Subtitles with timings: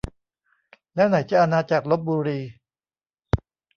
[0.95, 2.39] แล้วไหนจะอาณาจักรลพบุรี